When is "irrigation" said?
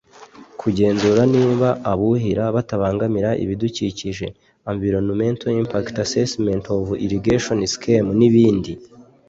7.05-7.59